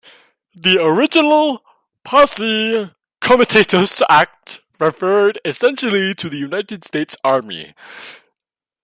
The 0.55 0.81
original 0.83 1.63
Posse 2.03 2.89
Comitatus 3.19 4.01
Act 4.09 4.61
referred 4.79 5.39
essentially 5.45 6.15
to 6.15 6.27
the 6.27 6.39
United 6.39 6.83
States 6.83 7.15
Army. 7.23 7.75